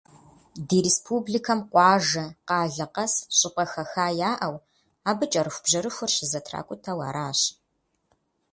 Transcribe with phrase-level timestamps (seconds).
[0.67, 4.55] Ди республикэм къуажэ, къалэ къэс щӏыпӏэ хэха яӏэу,
[5.09, 7.41] абы кӏэрыхубжьэрыхур щызэтракӏутэу аращ.